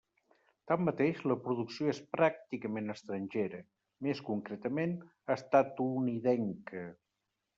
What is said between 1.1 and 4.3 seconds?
la producció és pràcticament estrangera, més